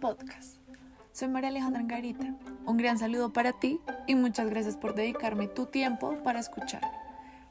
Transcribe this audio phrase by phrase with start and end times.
[0.00, 0.58] podcast.
[1.12, 2.34] Soy María Alejandra Angarita.
[2.66, 6.82] Un gran saludo para ti y muchas gracias por dedicarme tu tiempo para escuchar.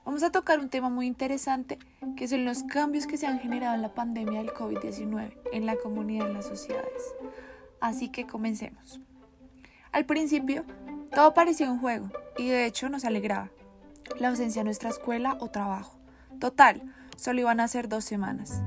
[0.06, 1.80] Vamos a tocar un tema muy interesante
[2.16, 5.78] que son los cambios que se han generado en la pandemia del COVID-19 en la
[5.78, 7.16] comunidad y en las sociedades.
[7.82, 9.02] Así que comencemos.
[9.92, 10.64] Al principio,
[11.12, 13.50] todo parecía un juego y de hecho nos alegraba.
[14.20, 15.98] La ausencia de nuestra escuela o trabajo.
[16.40, 16.84] Total,
[17.16, 18.62] solo iban a ser dos semanas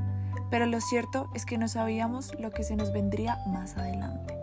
[0.50, 4.34] pero lo cierto es que no sabíamos lo que se nos vendría más adelante.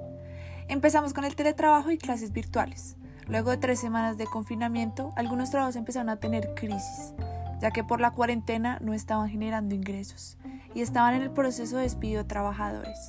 [0.70, 2.96] Empezamos con el teletrabajo y clases virtuales.
[3.28, 7.14] Luego de tres semanas de confinamiento, algunos trabajos empezaron a tener crisis,
[7.60, 10.38] ya que por la cuarentena no estaban generando ingresos
[10.74, 13.08] y estaban en el proceso de despido de trabajadores.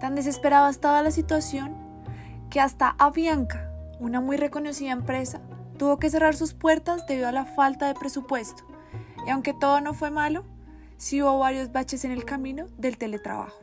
[0.00, 1.76] Tan desesperada estaba la situación
[2.50, 5.40] que hasta Avianca, una muy reconocida empresa,
[5.78, 8.64] tuvo que cerrar sus puertas debido a la falta de presupuesto.
[9.26, 10.44] Y aunque todo no fue malo,
[11.02, 13.60] sí hubo varios baches en el camino del teletrabajo.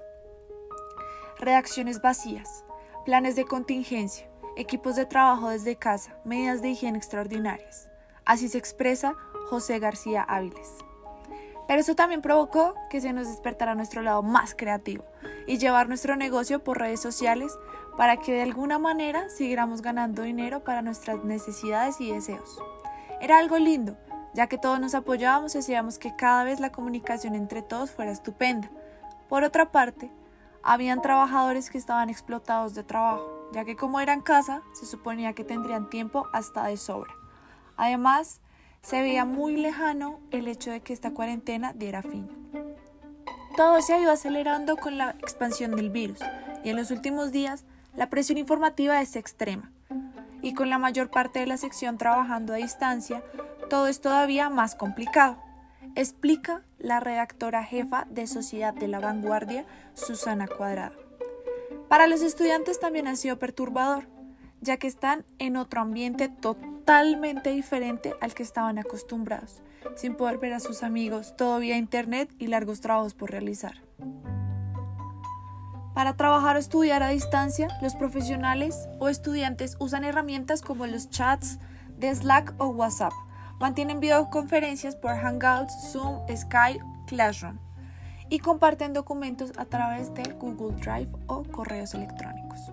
[1.40, 2.66] Redacciones vacías,
[3.06, 7.90] planes de contingencia, equipos de trabajo desde casa, medidas de higiene extraordinarias.
[8.26, 9.16] Así se expresa
[9.50, 10.70] José García Áviles.
[11.66, 15.06] Pero eso también provocó que se nos despertara nuestro lado más creativo
[15.48, 17.58] y llevar nuestro negocio por redes sociales
[17.96, 22.62] para que de alguna manera siguiéramos ganando dinero para nuestras necesidades y deseos.
[23.22, 23.96] Era algo lindo,
[24.34, 28.12] ya que todos nos apoyábamos y hacíamos que cada vez la comunicación entre todos fuera
[28.12, 28.70] estupenda.
[29.28, 30.12] Por otra parte,
[30.64, 35.34] habían trabajadores que estaban explotados de trabajo, ya que como era en casa, se suponía
[35.34, 37.14] que tendrían tiempo hasta de sobra.
[37.78, 38.42] Además,
[38.82, 42.30] se veía muy lejano el hecho de que esta cuarentena diera fin.
[43.56, 46.20] Todo se ha ido acelerando con la expansión del virus
[46.64, 49.72] y en los últimos días la presión informativa es extrema.
[50.42, 53.24] Y con la mayor parte de la sección trabajando a distancia,
[53.70, 55.38] todo es todavía más complicado,
[55.96, 60.98] explica la redactora jefa de Sociedad de la Vanguardia, Susana Cuadrado.
[61.88, 64.08] Para los estudiantes también ha sido perturbador,
[64.60, 69.62] ya que están en otro ambiente totalmente diferente al que estaban acostumbrados,
[69.96, 73.76] sin poder ver a sus amigos, todo vía internet y largos trabajos por realizar.
[75.94, 81.60] Para trabajar o estudiar a distancia, los profesionales o estudiantes usan herramientas como los chats
[81.98, 83.14] de Slack o WhatsApp
[83.60, 87.58] Mantienen videoconferencias por Hangouts, Zoom, Skype, Classroom
[88.30, 92.72] y comparten documentos a través de Google Drive o correos electrónicos.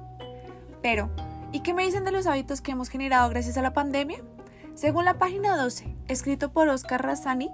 [0.83, 1.11] Pero,
[1.53, 4.19] ¿y qué me dicen de los hábitos que hemos generado gracias a la pandemia?
[4.75, 7.51] Según la página 12, escrito por Oscar Razzani,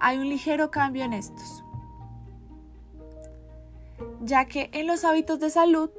[0.00, 1.62] hay un ligero cambio en estos,
[4.22, 5.90] ya que en los hábitos de salud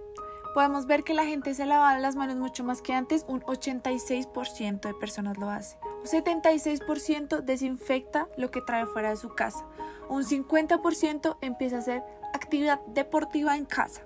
[0.54, 4.82] podemos ver que la gente se lava las manos mucho más que antes, un 86%
[4.82, 5.78] de personas lo hace.
[6.04, 9.66] Un 76% desinfecta lo que trae fuera de su casa.
[10.10, 12.04] Un 50% empieza a hacer
[12.34, 14.02] actividad deportiva en casa.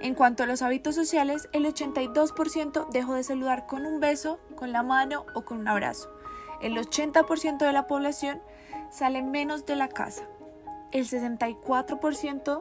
[0.00, 4.72] En cuanto a los hábitos sociales, el 82% dejó de saludar con un beso, con
[4.72, 6.10] la mano o con un abrazo.
[6.60, 8.40] El 80% de la población
[8.90, 10.24] sale menos de la casa.
[10.92, 12.60] El 64%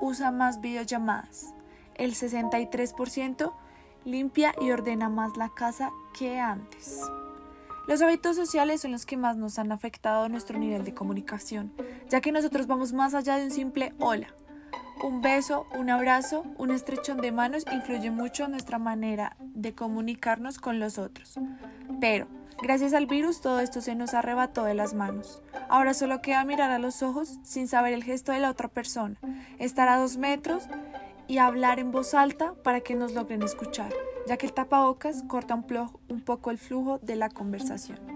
[0.00, 1.54] usa más videollamadas
[1.94, 3.52] el 63%
[4.04, 7.00] limpia y ordena más la casa que antes.
[7.88, 11.72] Los hábitos sociales son los que más nos han afectado nuestro nivel de comunicación,
[12.08, 14.28] ya que nosotros vamos más allá de un simple hola.
[15.02, 20.58] Un beso, un abrazo, un estrechón de manos influye mucho en nuestra manera de comunicarnos
[20.58, 21.40] con los otros.
[22.00, 22.28] Pero,
[22.62, 25.42] gracias al virus, todo esto se nos arrebató de las manos.
[25.68, 29.16] Ahora solo queda mirar a los ojos sin saber el gesto de la otra persona,
[29.58, 30.68] estar a dos metros
[31.26, 33.92] y hablar en voz alta para que nos logren escuchar,
[34.26, 35.66] ya que el tapabocas corta un,
[36.08, 38.11] un poco el flujo de la conversación.